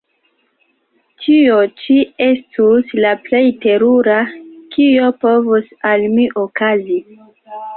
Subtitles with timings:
[1.25, 1.97] tio ĉi
[2.27, 4.17] estus la plej terura,
[4.77, 6.99] kio povus al mi okazi.